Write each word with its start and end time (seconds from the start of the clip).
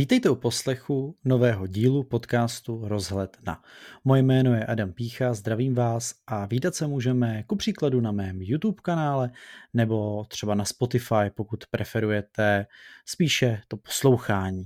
Vítejte 0.00 0.30
u 0.30 0.34
poslechu 0.34 1.16
nového 1.24 1.66
dílu 1.66 2.02
podcastu 2.02 2.88
Rozhled 2.88 3.36
na. 3.46 3.62
Moje 4.04 4.22
jméno 4.22 4.54
je 4.54 4.66
Adam 4.66 4.92
Pícha, 4.92 5.34
zdravím 5.34 5.74
vás 5.74 6.14
a 6.26 6.46
vítat 6.46 6.74
se 6.74 6.86
můžeme 6.86 7.42
ku 7.42 7.56
příkladu 7.56 8.00
na 8.00 8.12
mém 8.12 8.42
YouTube 8.42 8.80
kanále 8.82 9.30
nebo 9.74 10.24
třeba 10.28 10.54
na 10.54 10.64
Spotify, 10.64 11.30
pokud 11.34 11.64
preferujete 11.70 12.66
spíše 13.06 13.62
to 13.68 13.76
poslouchání. 13.76 14.64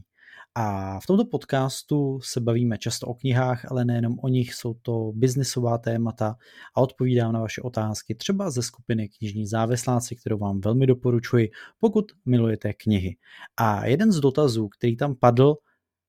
A 0.56 1.00
v 1.00 1.06
tomto 1.06 1.24
podcastu 1.24 2.20
se 2.20 2.40
bavíme 2.40 2.78
často 2.78 3.06
o 3.06 3.14
knihách, 3.14 3.64
ale 3.70 3.84
nejenom 3.84 4.18
o 4.22 4.28
nich, 4.28 4.54
jsou 4.54 4.74
to 4.74 5.12
biznisová 5.14 5.78
témata 5.78 6.36
a 6.76 6.80
odpovídám 6.80 7.32
na 7.32 7.40
vaše 7.40 7.62
otázky 7.62 8.14
třeba 8.14 8.50
ze 8.50 8.62
skupiny 8.62 9.08
Knižní 9.08 9.46
závisláci, 9.46 10.16
kterou 10.16 10.38
vám 10.38 10.60
velmi 10.60 10.86
doporučuji, 10.86 11.50
pokud 11.78 12.12
milujete 12.24 12.72
knihy. 12.72 13.16
A 13.56 13.86
jeden 13.86 14.12
z 14.12 14.20
dotazů, 14.20 14.68
který 14.68 14.96
tam 14.96 15.14
padl 15.14 15.56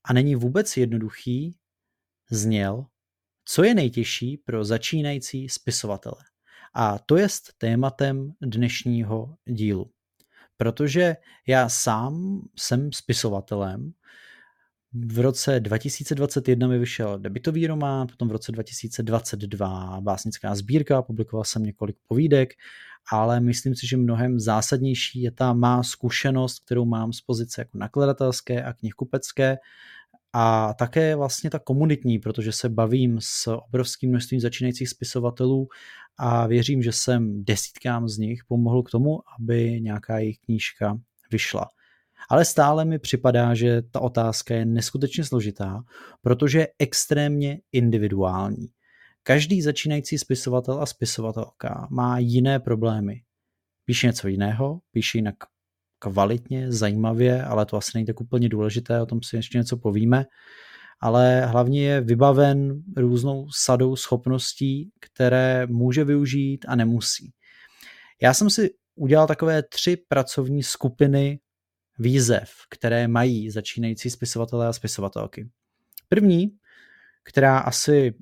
a 0.04 0.14
není 0.14 0.36
vůbec 0.36 0.78
jednoduchý, 0.78 1.56
zněl, 2.32 2.86
co 3.46 3.64
je 3.64 3.76
nejtěžší 3.76 4.38
pro 4.38 4.66
začínající 4.66 5.50
spisovatele. 5.50 6.24
A 6.74 7.00
to 7.00 7.18
je 7.18 7.28
tématem 7.58 8.34
dnešního 8.42 9.36
dílu. 9.46 9.92
Protože 10.58 11.16
já 11.48 11.70
sám 11.70 12.42
jsem 12.56 12.92
spisovatelem, 12.92 13.94
v 15.04 15.20
roce 15.20 15.60
2021 15.60 16.68
mi 16.68 16.80
vyšel 16.80 17.20
debitový 17.20 17.68
román, 17.68 18.08
potom 18.08 18.28
v 18.28 18.32
roce 18.32 18.52
2022 18.52 20.02
básnická 20.02 20.56
sbírka, 20.56 21.02
publikoval 21.02 21.44
jsem 21.44 21.64
několik 21.64 21.98
povídek, 22.08 22.54
ale 23.12 23.40
myslím 23.40 23.76
si, 23.76 23.88
že 23.88 23.98
mnohem 23.98 24.40
zásadnější 24.40 25.22
je 25.22 25.32
ta 25.32 25.54
má 25.54 25.84
zkušenost, 25.84 26.60
kterou 26.66 26.86
mám 26.86 27.14
z 27.14 27.22
pozice 27.22 27.62
jako 27.62 27.78
nakladatelské 27.78 28.64
a 28.64 28.74
knihkupecké 28.74 29.58
a 30.34 30.74
také 30.74 31.16
vlastně 31.16 31.50
ta 31.50 31.60
komunitní, 31.60 32.20
protože 32.20 32.52
se 32.52 32.70
bavím 32.70 33.18
s 33.20 33.48
obrovským 33.48 34.10
množstvím 34.10 34.40
začínajících 34.40 34.90
spisovatelů 34.90 35.68
a 36.18 36.48
věřím, 36.48 36.84
že 36.84 36.92
jsem 36.92 37.46
desítkám 37.46 38.08
z 38.08 38.18
nich 38.18 38.40
pomohl 38.48 38.84
k 38.84 38.92
tomu, 38.92 39.20
aby 39.40 39.82
nějaká 39.82 40.20
jejich 40.20 40.40
knížka 40.40 40.98
vyšla 41.32 41.70
ale 42.30 42.46
stále 42.46 42.86
mi 42.86 43.00
připadá, 43.00 43.54
že 43.54 43.82
ta 43.82 44.00
otázka 44.00 44.56
je 44.56 44.66
neskutečně 44.66 45.24
složitá, 45.24 45.84
protože 46.22 46.60
je 46.60 46.68
extrémně 46.80 47.60
individuální. 47.72 48.68
Každý 49.24 49.62
začínající 49.62 50.18
spisovatel 50.18 50.82
a 50.82 50.86
spisovatelka 50.86 51.88
má 51.92 52.20
jiné 52.20 52.60
problémy. 52.60 53.22
Píše 53.86 54.08
něco 54.08 54.28
jiného, 54.28 54.80
píše 54.92 55.18
jinak 55.18 55.36
kvalitně, 56.00 56.72
zajímavě, 56.72 57.44
ale 57.44 57.66
to 57.66 57.78
asi 57.78 57.92
není 57.96 58.06
tak 58.06 58.22
úplně 58.22 58.50
důležité, 58.50 59.02
o 59.02 59.06
tom 59.06 59.20
si 59.24 59.36
ještě 59.36 59.58
něco 59.58 59.78
povíme, 59.78 60.26
ale 61.00 61.46
hlavně 61.46 61.88
je 61.88 62.02
vybaven 62.02 62.84
různou 62.98 63.48
sadou 63.56 63.96
schopností, 63.96 64.90
které 65.00 65.68
může 65.68 66.04
využít 66.04 66.66
a 66.68 66.76
nemusí. 66.76 67.32
Já 68.22 68.34
jsem 68.34 68.50
si 68.50 68.70
udělal 68.96 69.28
takové 69.28 69.64
tři 69.64 69.98
pracovní 70.08 70.64
skupiny 70.64 71.40
výzev, 72.00 72.52
které 72.70 73.08
mají 73.08 73.50
začínající 73.50 74.10
spisovatelé 74.10 74.68
a 74.68 74.74
spisovatelky. 74.74 75.50
První, 76.10 76.58
která 77.24 77.60
asi 77.60 78.14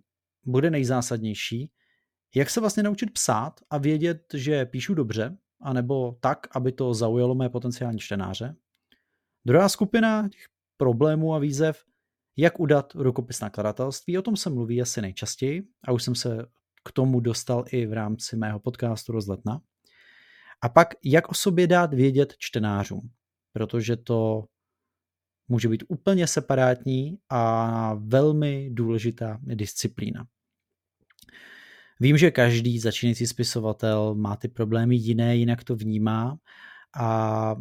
bude 0.46 0.70
nejzásadnější, 0.70 1.72
jak 2.36 2.50
se 2.50 2.60
vlastně 2.60 2.84
naučit 2.84 3.12
psát 3.12 3.60
a 3.70 3.78
vědět, 3.78 4.24
že 4.34 4.66
píšu 4.66 4.94
dobře, 4.94 5.38
anebo 5.62 6.18
tak, 6.20 6.48
aby 6.56 6.72
to 6.72 6.94
zaujalo 6.94 7.36
mé 7.36 7.50
potenciální 7.50 8.00
čtenáře. 8.00 8.56
Druhá 9.46 9.70
skupina 9.70 10.30
těch 10.30 10.46
problémů 10.78 11.34
a 11.36 11.40
výzev, 11.40 11.84
jak 12.38 12.60
udat 12.60 12.94
rukopis 12.96 13.40
nakladatelství, 13.40 14.18
o 14.18 14.22
tom 14.22 14.38
se 14.38 14.50
mluví 14.50 14.82
asi 14.82 15.02
nejčastěji 15.02 15.64
a 15.84 15.92
už 15.92 16.04
jsem 16.04 16.16
se 16.16 16.46
k 16.84 16.92
tomu 16.92 17.20
dostal 17.20 17.66
i 17.72 17.86
v 17.86 17.94
rámci 17.94 18.36
mého 18.36 18.60
podcastu 18.60 19.12
Rozletna. 19.12 19.62
A 20.62 20.70
pak, 20.70 20.94
jak 21.04 21.30
o 21.30 21.34
sobě 21.34 21.68
dát 21.68 21.94
vědět 21.94 22.34
čtenářům 22.38 23.10
protože 23.54 23.98
to 23.98 24.46
může 25.48 25.70
být 25.70 25.84
úplně 25.88 26.28
separátní 26.28 27.18
a 27.30 27.94
velmi 27.94 28.70
důležitá 28.74 29.40
disciplína. 29.44 30.26
Vím, 32.00 32.18
že 32.18 32.32
každý 32.32 32.80
začínající 32.80 33.28
spisovatel 33.28 34.16
má 34.16 34.36
ty 34.36 34.48
problémy 34.48 34.96
jiné, 34.96 35.36
jinak 35.36 35.64
to 35.64 35.76
vnímá 35.76 36.38
a 37.00 37.56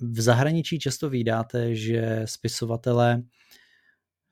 v 0.00 0.20
zahraničí 0.20 0.78
často 0.78 1.10
vydáte, 1.10 1.74
že 1.74 2.22
spisovatelé 2.24 3.22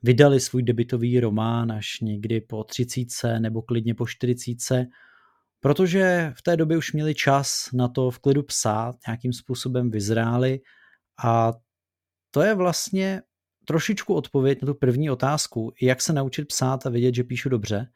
vydali 0.02 0.40
svůj 0.40 0.62
debitový 0.62 1.20
román 1.20 1.72
až 1.72 2.00
někdy 2.00 2.40
po 2.40 2.64
30 2.64 3.38
nebo 3.38 3.62
klidně 3.62 3.94
po 3.94 4.06
40, 4.06 4.86
protože 5.60 6.32
v 6.36 6.42
té 6.42 6.56
době 6.56 6.76
už 6.76 6.92
měli 6.92 7.14
čas 7.14 7.68
na 7.72 7.88
to 7.88 8.10
v 8.10 8.18
klidu 8.18 8.42
psát, 8.42 8.96
nějakým 9.06 9.32
způsobem 9.32 9.90
vyzráli 9.90 10.60
a 11.24 11.52
to 12.30 12.42
je 12.42 12.54
vlastně 12.54 13.22
trošičku 13.64 14.14
odpověď 14.14 14.62
na 14.62 14.66
tu 14.66 14.74
první 14.74 15.10
otázku, 15.10 15.72
jak 15.82 16.02
se 16.02 16.12
naučit 16.12 16.44
psát 16.44 16.86
a 16.86 16.90
vědět, 16.90 17.14
že 17.14 17.24
píšu 17.24 17.48
dobře. 17.48 17.86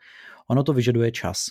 Ono 0.47 0.63
to 0.63 0.73
vyžaduje 0.73 1.13
čas. 1.13 1.47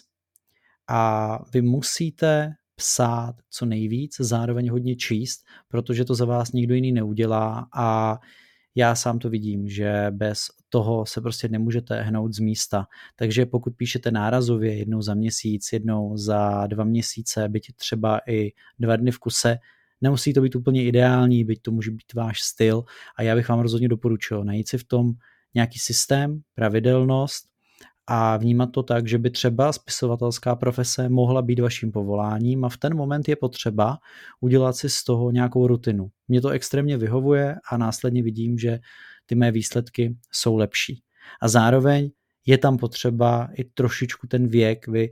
A 0.87 1.39
vy 1.53 1.61
musíte 1.61 2.53
psát 2.75 3.35
co 3.49 3.65
nejvíc, 3.65 4.15
zároveň 4.19 4.69
hodně 4.69 4.95
číst, 4.95 5.43
protože 5.67 6.05
to 6.05 6.15
za 6.15 6.25
vás 6.25 6.51
nikdo 6.51 6.75
jiný 6.75 6.91
neudělá 6.91 7.67
a 7.73 8.19
já 8.75 8.95
sám 8.95 9.19
to 9.19 9.29
vidím, 9.29 9.67
že 9.67 10.07
bez 10.11 10.47
toho 10.69 11.05
se 11.05 11.21
prostě 11.21 11.47
nemůžete 11.47 12.01
hnout 12.01 12.33
z 12.33 12.39
místa. 12.39 12.87
Takže 13.15 13.45
pokud 13.45 13.73
píšete 13.77 14.11
nárazově 14.11 14.77
jednou 14.77 15.01
za 15.01 15.13
měsíc, 15.13 15.69
jednou 15.73 16.17
za 16.17 16.67
dva 16.67 16.83
měsíce, 16.83 17.49
byť 17.49 17.75
třeba 17.75 18.19
i 18.27 18.51
dva 18.79 18.95
dny 18.95 19.11
v 19.11 19.19
kuse, 19.19 19.57
nemusí 20.01 20.33
to 20.33 20.41
být 20.41 20.55
úplně 20.55 20.83
ideální, 20.83 21.43
byť 21.43 21.61
to 21.61 21.71
může 21.71 21.91
být 21.91 22.13
váš 22.13 22.41
styl 22.41 22.83
a 23.15 23.23
já 23.23 23.35
bych 23.35 23.49
vám 23.49 23.59
rozhodně 23.59 23.89
doporučil 23.89 24.43
najít 24.43 24.69
si 24.69 24.77
v 24.77 24.83
tom 24.83 25.11
nějaký 25.55 25.79
systém, 25.79 26.41
pravidelnost 26.55 27.52
a 28.07 28.37
vnímat 28.37 28.65
to 28.71 28.83
tak, 28.83 29.07
že 29.07 29.17
by 29.17 29.29
třeba 29.29 29.73
spisovatelská 29.73 30.55
profese 30.55 31.09
mohla 31.09 31.41
být 31.41 31.59
vaším 31.59 31.91
povoláním 31.91 32.65
a 32.65 32.69
v 32.69 32.77
ten 32.77 32.95
moment 32.95 33.27
je 33.29 33.35
potřeba 33.35 33.97
udělat 34.41 34.75
si 34.75 34.89
z 34.89 35.03
toho 35.03 35.31
nějakou 35.31 35.67
rutinu. 35.67 36.07
Mě 36.27 36.41
to 36.41 36.49
extrémně 36.49 36.97
vyhovuje 36.97 37.55
a 37.71 37.77
následně 37.77 38.23
vidím, 38.23 38.57
že 38.57 38.79
ty 39.25 39.35
mé 39.35 39.51
výsledky 39.51 40.17
jsou 40.31 40.55
lepší. 40.55 41.01
A 41.41 41.47
zároveň 41.47 42.09
je 42.45 42.57
tam 42.57 42.77
potřeba 42.77 43.49
i 43.57 43.63
trošičku 43.63 44.27
ten 44.27 44.47
věk, 44.47 44.87
vy 44.87 45.11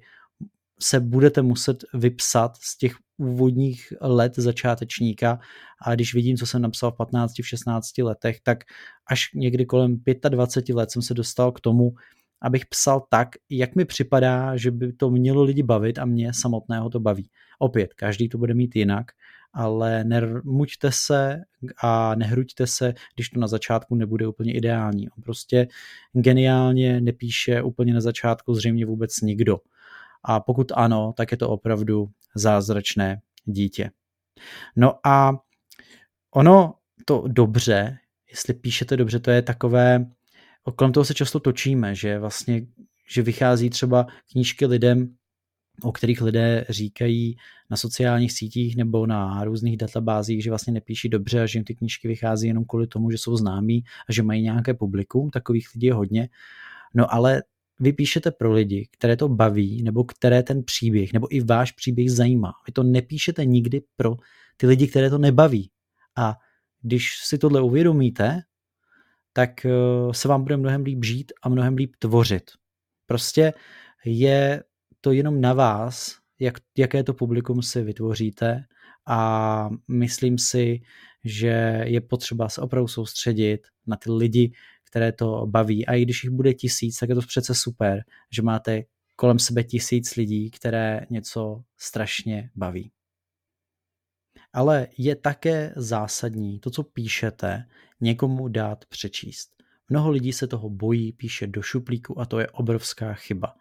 se 0.82 1.00
budete 1.00 1.42
muset 1.42 1.84
vypsat 1.94 2.58
z 2.58 2.78
těch 2.78 2.96
úvodních 3.18 3.94
let 4.02 4.34
začátečníka 4.36 5.40
a 5.82 5.96
když 5.96 6.14
vidím, 6.14 6.38
co 6.38 6.46
jsem 6.46 6.62
napsal 6.62 6.92
v 6.92 6.96
15, 6.96 7.34
v 7.42 7.48
16 7.48 7.98
letech, 7.98 8.42
tak 8.44 8.58
až 9.08 9.30
někdy 9.34 9.66
kolem 9.66 9.98
25 10.30 10.76
let 10.76 10.92
jsem 10.92 11.02
se 11.02 11.14
dostal 11.14 11.52
k 11.52 11.60
tomu, 11.60 11.92
abych 12.42 12.66
psal 12.66 13.06
tak, 13.10 13.30
jak 13.50 13.76
mi 13.76 13.86
připadá, 13.86 14.58
že 14.58 14.72
by 14.72 14.94
to 14.94 15.10
mělo 15.10 15.44
lidi 15.44 15.64
bavit 15.64 16.00
a 16.00 16.06
mě 16.06 16.34
samotného 16.34 16.90
to 16.90 17.00
baví. 17.00 17.30
Opět, 17.60 17.94
každý 17.94 18.30
to 18.30 18.38
bude 18.38 18.54
mít 18.54 18.76
jinak, 18.76 19.12
ale 19.54 20.04
nermuďte 20.04 20.92
se 20.92 21.42
a 21.84 22.16
nehruďte 22.16 22.68
se, 22.68 22.94
když 23.16 23.30
to 23.30 23.40
na 23.40 23.48
začátku 23.48 23.96
nebude 23.96 24.28
úplně 24.28 24.54
ideální. 24.54 25.10
On 25.10 25.24
prostě 25.24 25.68
geniálně 26.14 27.02
nepíše 27.02 27.62
úplně 27.62 27.94
na 27.94 28.02
začátku 28.02 28.54
zřejmě 28.54 28.86
vůbec 28.86 29.22
nikdo. 29.22 29.58
A 30.24 30.40
pokud 30.40 30.72
ano, 30.76 31.14
tak 31.18 31.32
je 31.32 31.38
to 31.38 31.50
opravdu 31.50 32.10
zázračné 32.36 33.22
dítě. 33.46 33.92
No 34.76 35.08
a 35.08 35.32
ono 36.36 36.74
to 37.06 37.24
dobře, 37.28 37.98
jestli 38.30 38.54
píšete 38.54 38.98
dobře, 38.98 39.20
to 39.20 39.32
je 39.32 39.42
takové, 39.42 40.06
kolem 40.76 40.92
toho 40.92 41.06
se 41.06 41.14
často 41.14 41.40
točíme, 41.40 41.96
že 41.96 42.20
vlastně, 42.20 42.62
že 43.10 43.22
vychází 43.22 43.70
třeba 43.70 44.08
knížky 44.32 44.66
lidem, 44.66 45.16
o 45.84 45.92
kterých 45.92 46.22
lidé 46.22 46.66
říkají 46.70 47.36
na 47.70 47.78
sociálních 47.78 48.32
sítích 48.32 48.76
nebo 48.76 49.08
na 49.08 49.44
různých 49.44 49.78
databázích, 49.78 50.44
že 50.44 50.50
vlastně 50.52 50.74
nepíší 50.74 51.10
dobře 51.10 51.42
a 51.42 51.46
že 51.46 51.58
jim 51.60 51.64
ty 51.64 51.76
knížky 51.76 52.08
vychází 52.08 52.48
jenom 52.48 52.66
kvůli 52.66 52.88
tomu, 52.88 53.12
že 53.12 53.18
jsou 53.18 53.38
známí 53.38 53.84
a 54.10 54.14
že 54.14 54.24
mají 54.24 54.42
nějaké 54.42 54.74
publikum, 54.74 55.30
takových 55.30 55.68
lidí 55.76 55.88
je 55.88 55.94
hodně. 55.94 56.30
No 56.94 57.14
ale 57.14 57.44
vy 57.80 57.94
píšete 57.94 58.32
pro 58.32 58.54
lidi, 58.54 58.88
které 58.92 59.18
to 59.18 59.30
baví, 59.30 59.84
nebo 59.84 60.04
které 60.04 60.44
ten 60.44 60.64
příběh, 60.64 61.14
nebo 61.14 61.36
i 61.36 61.42
váš 61.42 61.72
příběh 61.72 62.12
zajímá. 62.12 62.52
Vy 62.68 62.74
to 62.74 62.84
nepíšete 62.84 63.46
nikdy 63.46 63.82
pro 63.96 64.16
ty 64.58 64.68
lidi, 64.68 64.88
které 64.88 65.10
to 65.10 65.18
nebaví. 65.18 65.72
A 66.18 66.36
když 66.82 67.10
si 67.24 67.38
tohle 67.38 67.62
uvědomíte, 67.62 68.42
tak 69.34 69.66
eh, 69.66 69.70
se 70.12 70.28
vám 70.28 70.44
bude 70.44 70.58
mnohem 70.58 70.84
líp 70.84 71.06
žít 71.06 71.32
a 71.44 71.50
mnohem 71.50 71.76
líp 71.76 71.96
tvořit. 72.00 72.52
Prostě 73.06 73.54
je 74.06 74.64
to 75.02 75.12
jenom 75.12 75.42
na 75.42 75.54
vás, 75.54 76.18
jak, 76.40 76.58
jaké 76.78 77.04
to 77.04 77.14
publikum 77.14 77.62
si 77.62 77.82
vytvoříte 77.82 78.64
a 79.08 79.70
myslím 79.88 80.38
si, 80.38 80.82
že 81.24 81.82
je 81.86 82.02
potřeba 82.02 82.50
se 82.50 82.62
opravdu 82.62 82.88
soustředit 82.88 83.68
na 83.88 83.96
ty 83.96 84.12
lidi, 84.12 84.52
které 84.84 85.12
to 85.12 85.46
baví. 85.48 85.86
A 85.86 85.94
i 85.94 86.02
když 86.02 86.24
jich 86.24 86.32
bude 86.32 86.54
tisíc, 86.54 86.98
tak 86.98 87.10
je 87.10 87.16
to 87.16 87.22
přece 87.22 87.56
super, 87.56 88.04
že 88.32 88.42
máte 88.42 88.84
kolem 89.16 89.40
sebe 89.40 89.64
tisíc 89.64 90.16
lidí, 90.16 90.52
které 90.52 91.06
něco 91.10 91.64
strašně 91.78 92.50
baví. 92.56 92.92
Ale 94.54 94.88
je 94.98 95.16
také 95.16 95.74
zásadní 95.76 96.60
to, 96.60 96.70
co 96.70 96.84
píšete, 96.84 97.66
někomu 98.02 98.48
dát 98.48 98.86
přečíst. 98.86 99.50
Mnoho 99.90 100.12
lidí 100.12 100.34
se 100.34 100.48
toho 100.48 100.70
bojí, 100.70 101.12
píše 101.12 101.48
do 101.48 101.62
šuplíku 101.62 102.20
a 102.20 102.26
to 102.26 102.40
je 102.40 102.50
obrovská 102.50 103.14
chyba. 103.14 103.56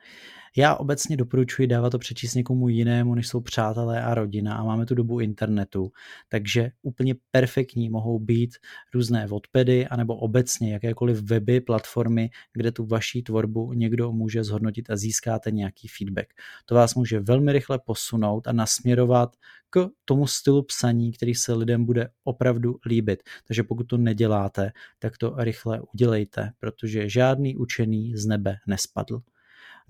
Já 0.56 0.74
obecně 0.74 1.16
doporučuji 1.16 1.68
dávat 1.68 1.90
to 1.90 1.98
přečíst 1.98 2.34
někomu 2.34 2.68
jinému, 2.68 3.14
než 3.14 3.28
jsou 3.28 3.40
přátelé 3.40 4.02
a 4.02 4.14
rodina 4.14 4.56
a 4.56 4.64
máme 4.64 4.86
tu 4.86 4.94
dobu 4.94 5.20
internetu, 5.20 5.92
takže 6.28 6.70
úplně 6.82 7.14
perfektní 7.30 7.88
mohou 7.88 8.18
být 8.18 8.56
různé 8.94 9.28
odpedy 9.30 9.86
anebo 9.86 10.16
obecně 10.16 10.72
jakékoliv 10.72 11.22
weby, 11.22 11.60
platformy, 11.60 12.30
kde 12.52 12.72
tu 12.72 12.86
vaší 12.86 13.22
tvorbu 13.22 13.72
někdo 13.72 14.12
může 14.12 14.44
zhodnotit 14.44 14.90
a 14.90 14.96
získáte 14.96 15.50
nějaký 15.50 15.88
feedback. 15.88 16.26
To 16.64 16.74
vás 16.74 16.94
může 16.94 17.20
velmi 17.20 17.52
rychle 17.52 17.78
posunout 17.78 18.48
a 18.48 18.52
nasměrovat 18.52 19.36
k 19.70 19.88
tomu 20.04 20.26
stylu 20.26 20.62
psaní, 20.62 21.12
který 21.12 21.34
se 21.34 21.54
lidem 21.54 21.84
bude 21.84 22.08
opravdu 22.24 22.78
líbit. 22.86 23.22
Takže 23.46 23.62
pokud 23.62 23.84
to 23.84 23.96
neděláte, 23.96 24.72
tak 24.98 25.18
to 25.18 25.34
rychle 25.38 25.80
udělejte, 25.94 26.52
protože 26.58 27.08
žádný 27.08 27.56
učený 27.56 28.16
z 28.16 28.26
nebe 28.26 28.56
nespadl. 28.66 29.22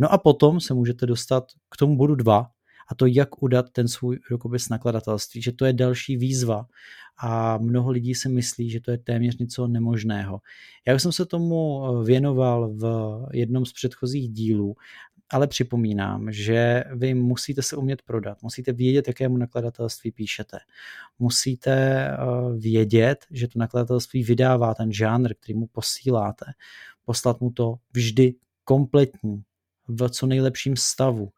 No 0.00 0.12
a 0.12 0.18
potom 0.18 0.60
se 0.60 0.74
můžete 0.74 1.06
dostat 1.06 1.44
k 1.70 1.76
tomu 1.76 1.96
bodu 1.96 2.14
2, 2.14 2.50
a 2.88 2.94
to 2.94 3.06
jak 3.06 3.42
udat 3.42 3.70
ten 3.70 3.88
svůj 3.88 4.18
rukopis 4.30 4.68
nakladatelství, 4.68 5.42
že 5.42 5.52
to 5.52 5.64
je 5.64 5.72
další 5.72 6.16
výzva 6.16 6.66
a 7.22 7.58
mnoho 7.58 7.90
lidí 7.90 8.14
si 8.14 8.28
myslí, 8.28 8.70
že 8.70 8.80
to 8.80 8.90
je 8.90 8.98
téměř 8.98 9.36
něco 9.38 9.66
nemožného. 9.66 10.40
Já 10.86 10.94
už 10.94 11.02
jsem 11.02 11.12
se 11.12 11.26
tomu 11.26 11.84
eh, 11.84 12.04
věnoval 12.04 12.68
v 12.68 12.84
jednom 13.32 13.66
z 13.66 13.72
předchozích 13.72 14.28
dílů, 14.28 14.74
ale 15.30 15.46
připomínám, 15.46 16.32
že 16.32 16.84
vy 16.94 17.14
musíte 17.14 17.62
se 17.62 17.76
umět 17.76 18.02
prodat, 18.02 18.42
musíte 18.42 18.72
vědět, 18.72 19.08
jakému 19.08 19.36
nakladatelství 19.36 20.12
píšete. 20.12 20.58
Musíte 21.18 21.72
eh, 21.72 22.16
vědět, 22.58 23.26
že 23.30 23.48
to 23.48 23.58
nakladatelství 23.58 24.24
vydává 24.24 24.74
ten 24.74 24.92
žánr, 24.92 25.34
který 25.34 25.58
mu 25.58 25.66
posíláte. 25.66 26.44
Poslat 27.04 27.40
mu 27.40 27.50
to 27.50 27.74
vždy 27.92 28.34
kompletní, 28.64 29.42
v 29.90 30.08
co 30.08 30.26
nejlepším 30.26 30.76
stavu, 30.76 31.28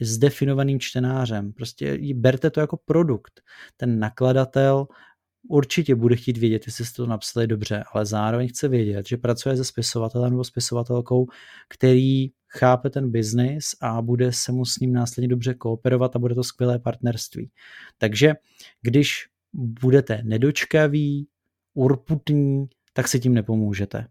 s 0.00 0.18
definovaným 0.18 0.80
čtenářem. 0.80 1.52
Prostě 1.52 1.98
berte 2.14 2.50
to 2.50 2.60
jako 2.60 2.78
produkt. 2.84 3.40
Ten 3.76 3.98
nakladatel 3.98 4.86
určitě 5.48 5.94
bude 5.94 6.16
chtít 6.16 6.36
vědět, 6.36 6.62
jestli 6.66 6.84
jste 6.84 6.96
to 6.96 7.06
napsali 7.06 7.46
dobře, 7.46 7.84
ale 7.92 8.06
zároveň 8.06 8.48
chce 8.48 8.68
vědět, 8.68 9.06
že 9.06 9.16
pracuje 9.16 9.56
se 9.56 9.64
spisovatelem 9.64 10.30
nebo 10.30 10.44
spisovatelkou, 10.44 11.26
který 11.68 12.28
chápe 12.58 12.90
ten 12.90 13.10
biznis 13.10 13.64
a 13.80 14.02
bude 14.02 14.32
se 14.32 14.52
mu 14.52 14.64
s 14.64 14.78
ním 14.78 14.92
následně 14.92 15.28
dobře 15.28 15.54
kooperovat 15.54 16.16
a 16.16 16.18
bude 16.18 16.34
to 16.34 16.44
skvělé 16.44 16.78
partnerství. 16.78 17.50
Takže 17.98 18.34
když 18.82 19.26
budete 19.52 20.22
nedočkaví, 20.24 21.28
urputní, 21.74 22.66
tak 22.92 23.08
si 23.08 23.20
tím 23.20 23.34
nepomůžete. 23.34 24.06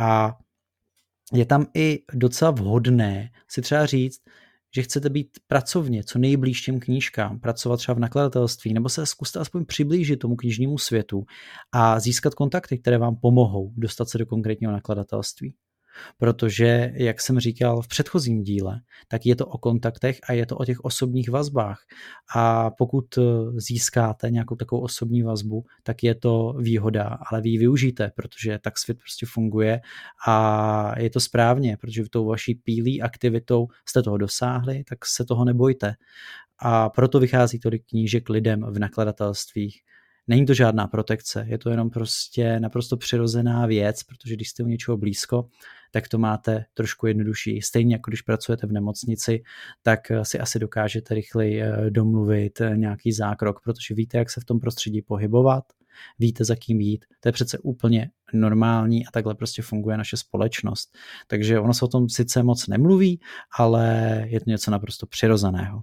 A 0.00 0.36
je 1.32 1.46
tam 1.46 1.66
i 1.74 1.98
docela 2.14 2.50
vhodné 2.50 3.30
si 3.48 3.62
třeba 3.62 3.86
říct, 3.86 4.20
že 4.74 4.82
chcete 4.82 5.10
být 5.10 5.28
pracovně 5.46 6.04
co 6.04 6.18
nejblíž 6.18 6.62
těm 6.62 6.80
knížkám, 6.80 7.40
pracovat 7.40 7.76
třeba 7.76 7.94
v 7.94 7.98
nakladatelství, 7.98 8.74
nebo 8.74 8.88
se 8.88 9.06
zkuste 9.06 9.38
aspoň 9.38 9.64
přiblížit 9.64 10.18
tomu 10.18 10.36
knižnímu 10.36 10.78
světu 10.78 11.24
a 11.72 12.00
získat 12.00 12.34
kontakty, 12.34 12.78
které 12.78 12.98
vám 12.98 13.16
pomohou 13.16 13.72
dostat 13.76 14.08
se 14.08 14.18
do 14.18 14.26
konkrétního 14.26 14.72
nakladatelství 14.72 15.54
protože, 16.18 16.92
jak 16.94 17.20
jsem 17.20 17.40
říkal 17.40 17.82
v 17.82 17.88
předchozím 17.88 18.42
díle, 18.42 18.80
tak 19.08 19.26
je 19.26 19.36
to 19.36 19.46
o 19.46 19.58
kontaktech 19.58 20.18
a 20.28 20.32
je 20.32 20.46
to 20.46 20.56
o 20.56 20.64
těch 20.64 20.80
osobních 20.80 21.30
vazbách. 21.30 21.80
A 22.34 22.70
pokud 22.70 23.18
eh, 23.18 23.22
získáte 23.56 24.30
nějakou 24.30 24.54
takovou 24.56 24.82
osobní 24.82 25.22
vazbu, 25.22 25.64
tak 25.82 26.02
je 26.02 26.14
to 26.14 26.54
výhoda, 26.58 27.18
ale 27.30 27.40
vy 27.40 27.48
ji 27.48 27.58
využijte, 27.58 28.10
protože 28.14 28.58
tak 28.58 28.78
svět 28.78 28.98
prostě 28.98 29.26
funguje 29.26 29.80
a 30.26 30.98
je 30.98 31.10
to 31.10 31.20
správně, 31.20 31.76
protože 31.76 32.08
tou 32.10 32.26
vaší 32.26 32.54
pílí 32.54 33.02
aktivitou 33.02 33.68
jste 33.88 34.02
toho 34.02 34.18
dosáhli, 34.18 34.84
tak 34.88 35.06
se 35.06 35.24
toho 35.24 35.44
nebojte. 35.44 35.94
A 36.58 36.88
proto 36.88 37.20
vychází 37.20 37.58
tolik 37.58 37.86
knížek 37.88 38.28
lidem 38.28 38.62
v 38.62 38.78
nakladatelstvích, 38.78 39.82
Není 40.28 40.46
to 40.46 40.54
žádná 40.54 40.86
protekce, 40.86 41.44
je 41.48 41.58
to 41.58 41.70
jenom 41.70 41.90
prostě 41.90 42.60
naprosto 42.60 42.96
přirozená 42.96 43.66
věc, 43.66 44.02
protože 44.02 44.34
když 44.34 44.48
jste 44.48 44.62
u 44.62 44.66
něčeho 44.66 44.96
blízko, 44.96 45.48
tak 45.90 46.08
to 46.08 46.18
máte 46.18 46.64
trošku 46.74 47.06
jednodušší. 47.06 47.62
Stejně 47.62 47.94
jako 47.94 48.10
když 48.10 48.22
pracujete 48.22 48.66
v 48.66 48.72
nemocnici, 48.72 49.42
tak 49.82 50.00
si 50.22 50.38
asi 50.38 50.58
dokážete 50.58 51.14
rychleji 51.14 51.62
eh, 51.62 51.90
domluvit 51.90 52.60
eh, 52.60 52.76
nějaký 52.76 53.12
zákrok, 53.12 53.60
protože 53.64 53.94
víte, 53.94 54.18
jak 54.18 54.30
se 54.30 54.40
v 54.40 54.44
tom 54.44 54.60
prostředí 54.60 55.02
pohybovat, 55.02 55.64
víte, 56.18 56.44
za 56.44 56.56
kým 56.56 56.80
jít. 56.80 57.04
To 57.20 57.28
je 57.28 57.32
přece 57.32 57.58
úplně 57.58 58.10
normální 58.32 59.06
a 59.06 59.10
takhle 59.10 59.34
prostě 59.34 59.62
funguje 59.62 59.96
naše 59.96 60.16
společnost. 60.16 60.96
Takže 61.26 61.60
ono 61.60 61.74
se 61.74 61.84
o 61.84 61.88
tom 61.88 62.08
sice 62.08 62.42
moc 62.42 62.66
nemluví, 62.66 63.20
ale 63.58 64.24
je 64.28 64.40
to 64.40 64.50
něco 64.50 64.70
naprosto 64.70 65.06
přirozeného. 65.06 65.82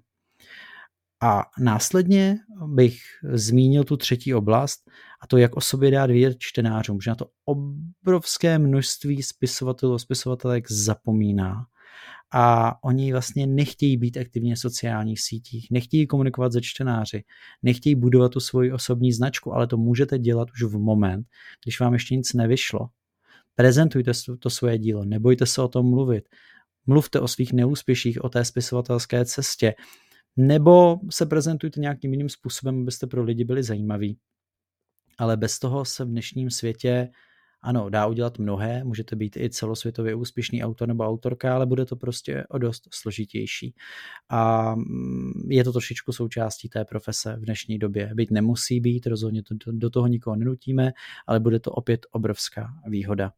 A 1.25 1.43
následně 1.59 2.37
bych 2.67 2.97
zmínil 3.33 3.83
tu 3.83 3.97
třetí 3.97 4.33
oblast, 4.33 4.89
a 5.21 5.27
to, 5.27 5.37
jak 5.37 5.55
o 5.55 5.61
sobě 5.61 5.91
dát 5.91 6.05
vědět 6.05 6.35
čtenářům, 6.39 7.01
že 7.01 7.11
na 7.11 7.15
to 7.15 7.25
obrovské 7.45 8.59
množství 8.59 9.23
spisovatelů 9.23 9.93
a 9.93 9.99
spisovatelek 9.99 10.71
zapomíná. 10.71 11.65
A 12.33 12.73
oni 12.83 13.11
vlastně 13.11 13.47
nechtějí 13.47 13.97
být 13.97 14.17
aktivně 14.17 14.55
v 14.55 14.59
sociálních 14.59 15.21
sítích, 15.21 15.67
nechtějí 15.71 16.07
komunikovat 16.07 16.53
se 16.53 16.61
čtenáři, 16.61 17.23
nechtějí 17.63 17.95
budovat 17.95 18.31
tu 18.31 18.39
svoji 18.39 18.71
osobní 18.71 19.13
značku, 19.13 19.53
ale 19.53 19.67
to 19.67 19.77
můžete 19.77 20.19
dělat 20.19 20.47
už 20.51 20.63
v 20.63 20.77
moment, 20.77 21.27
když 21.63 21.79
vám 21.79 21.93
ještě 21.93 22.15
nic 22.15 22.33
nevyšlo. 22.33 22.79
Prezentujte 23.55 24.11
to 24.39 24.49
svoje 24.49 24.77
dílo, 24.77 25.05
nebojte 25.05 25.45
se 25.45 25.61
o 25.61 25.67
tom 25.67 25.89
mluvit. 25.89 26.29
Mluvte 26.87 27.19
o 27.19 27.27
svých 27.27 27.53
neúspěších, 27.53 28.23
o 28.23 28.29
té 28.29 28.45
spisovatelské 28.45 29.25
cestě, 29.25 29.73
nebo 30.37 30.99
se 31.09 31.25
prezentujte 31.25 31.79
nějakým 31.79 32.11
jiným 32.11 32.29
způsobem, 32.29 32.81
abyste 32.81 33.07
pro 33.07 33.23
lidi 33.23 33.43
byli 33.43 33.63
zajímaví. 33.63 34.17
Ale 35.17 35.37
bez 35.37 35.59
toho 35.59 35.85
se 35.85 36.05
v 36.05 36.07
dnešním 36.07 36.49
světě 36.49 37.09
ano, 37.65 37.89
dá 37.89 38.07
udělat 38.07 38.39
mnohé, 38.39 38.83
můžete 38.83 39.15
být 39.15 39.37
i 39.37 39.49
celosvětově 39.49 40.15
úspěšný 40.15 40.63
autor 40.63 40.87
nebo 40.87 41.03
autorka, 41.03 41.55
ale 41.55 41.65
bude 41.65 41.85
to 41.85 41.95
prostě 41.95 42.43
o 42.49 42.57
dost 42.57 42.87
složitější. 42.93 43.75
A 44.29 44.75
mm, 44.75 45.31
je 45.49 45.63
to 45.63 45.71
trošičku 45.71 46.11
součástí 46.11 46.69
té 46.69 46.85
profese 46.85 47.37
v 47.39 47.45
dnešní 47.45 47.79
době. 47.79 48.11
Být 48.13 48.31
nemusí 48.31 48.79
být, 48.79 49.07
rozhodně 49.07 49.43
to, 49.43 49.55
do 49.71 49.89
toho 49.89 50.07
nikoho 50.07 50.35
nenutíme, 50.35 50.91
ale 51.27 51.39
bude 51.39 51.59
to 51.59 51.71
opět 51.71 52.05
obrovská 52.11 52.67
výhoda. 52.87 53.31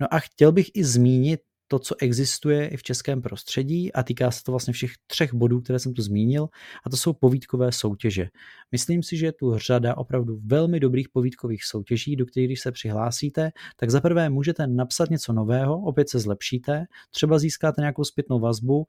No 0.00 0.14
a 0.14 0.18
chtěl 0.18 0.52
bych 0.52 0.70
i 0.74 0.84
zmínit 0.84 1.40
to, 1.68 1.78
co 1.78 1.94
existuje 2.00 2.68
i 2.68 2.76
v 2.76 2.82
českém 2.82 3.22
prostředí 3.22 3.92
a 3.92 4.02
týká 4.02 4.30
se 4.30 4.44
to 4.44 4.52
vlastně 4.52 4.72
všech 4.72 4.90
třech 5.06 5.34
bodů, 5.34 5.60
které 5.60 5.78
jsem 5.78 5.94
tu 5.94 6.02
zmínil, 6.02 6.48
a 6.86 6.90
to 6.90 6.96
jsou 6.96 7.12
povídkové 7.12 7.72
soutěže. 7.72 8.28
Myslím 8.72 9.02
si, 9.02 9.16
že 9.16 9.26
je 9.26 9.32
tu 9.32 9.58
řada 9.58 9.96
opravdu 9.96 10.40
velmi 10.44 10.80
dobrých 10.80 11.08
povídkových 11.08 11.64
soutěží, 11.64 12.16
do 12.16 12.26
kterých 12.26 12.48
když 12.48 12.60
se 12.60 12.72
přihlásíte, 12.72 13.50
tak 13.76 13.90
za 13.90 14.00
prvé 14.00 14.30
můžete 14.30 14.66
napsat 14.66 15.10
něco 15.10 15.32
nového, 15.32 15.80
opět 15.80 16.08
se 16.08 16.18
zlepšíte, 16.18 16.84
třeba 17.10 17.38
získáte 17.38 17.80
nějakou 17.80 18.04
zpětnou 18.04 18.40
vazbu 18.40 18.86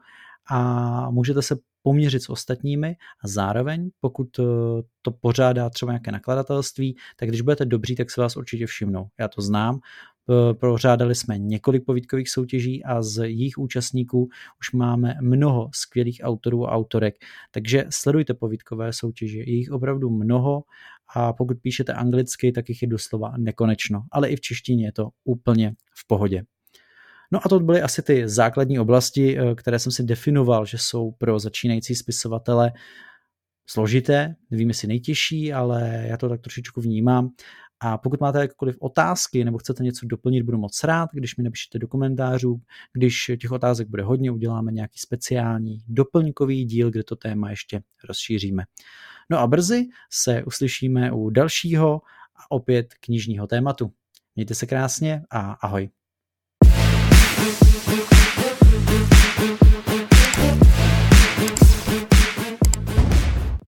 a 0.49 1.09
můžete 1.09 1.41
se 1.41 1.55
poměřit 1.81 2.23
s 2.23 2.29
ostatními 2.29 2.95
a 3.23 3.27
zároveň, 3.27 3.89
pokud 3.99 4.39
eh, 4.39 4.43
to 5.01 5.11
pořádá 5.11 5.69
třeba 5.69 5.91
nějaké 5.91 6.11
nakladatelství, 6.11 6.97
tak 7.15 7.29
když 7.29 7.41
budete 7.41 7.65
dobří, 7.65 7.95
tak 7.95 8.11
se 8.11 8.21
vás 8.21 8.37
určitě 8.37 8.65
všimnou. 8.65 9.07
Já 9.19 9.27
to 9.27 9.41
znám, 9.41 9.79
prořádali 10.59 11.15
jsme 11.15 11.37
několik 11.37 11.85
povídkových 11.85 12.29
soutěží 12.29 12.83
a 12.83 13.01
z 13.01 13.23
jejich 13.23 13.57
účastníků 13.57 14.29
už 14.59 14.71
máme 14.71 15.15
mnoho 15.21 15.69
skvělých 15.73 16.21
autorů 16.23 16.67
a 16.67 16.71
autorek. 16.71 17.15
Takže 17.51 17.85
sledujte 17.89 18.33
povídkové 18.33 18.93
soutěže, 18.93 19.37
je 19.37 19.55
jich 19.55 19.71
opravdu 19.71 20.09
mnoho 20.09 20.63
a 21.15 21.33
pokud 21.33 21.57
píšete 21.61 21.93
anglicky, 21.93 22.51
tak 22.51 22.69
jich 22.69 22.81
je 22.81 22.87
doslova 22.87 23.33
nekonečno, 23.37 24.03
ale 24.11 24.29
i 24.29 24.35
v 24.35 24.41
češtině 24.41 24.85
je 24.85 24.91
to 24.91 25.09
úplně 25.23 25.73
v 25.95 26.07
pohodě. 26.07 26.43
No 27.31 27.39
a 27.45 27.49
to 27.49 27.59
byly 27.59 27.81
asi 27.81 28.01
ty 28.01 28.29
základní 28.29 28.79
oblasti, 28.79 29.39
eh, 29.39 29.55
které 29.55 29.79
jsem 29.79 29.91
si 29.91 30.03
definoval, 30.03 30.65
že 30.65 30.77
jsou 30.77 31.11
pro 31.11 31.39
začínající 31.39 31.95
spisovatele 31.95 32.71
složité, 33.69 34.35
nevím 34.51 34.67
jestli 34.67 34.87
nejtěžší, 34.87 35.53
ale 35.53 36.05
já 36.07 36.17
to 36.17 36.29
tak 36.29 36.41
trošičku 36.41 36.81
vnímám 36.81 37.29
a 37.79 37.97
pokud 37.97 38.19
máte 38.19 38.39
jakkoliv 38.39 38.75
otázky 38.79 39.45
nebo 39.45 39.57
chcete 39.57 39.83
něco 39.83 40.05
doplnit, 40.05 40.43
budu 40.43 40.57
moc 40.57 40.83
rád, 40.83 41.09
když 41.13 41.37
mi 41.37 41.43
napíšete 41.43 41.79
do 41.79 41.87
komentářů. 41.87 42.61
Když 42.93 43.31
těch 43.41 43.51
otázek 43.51 43.87
bude 43.87 44.03
hodně, 44.03 44.31
uděláme 44.31 44.71
nějaký 44.71 44.99
speciální 44.99 45.83
doplňkový 45.87 46.65
díl, 46.65 46.91
kde 46.91 47.03
to 47.03 47.15
téma 47.15 47.49
ještě 47.49 47.81
rozšíříme. 48.07 48.63
No 49.29 49.39
a 49.39 49.47
brzy 49.47 49.87
se 50.11 50.43
uslyšíme 50.43 51.11
u 51.11 51.29
dalšího 51.29 52.01
a 52.35 52.51
opět 52.51 52.93
knižního 52.93 53.47
tématu. 53.47 53.91
Mějte 54.35 54.55
se 54.55 54.65
krásně 54.65 55.23
a 55.29 55.51
ahoj. 55.51 55.89
Thank 57.37 57.61
you 57.61 57.66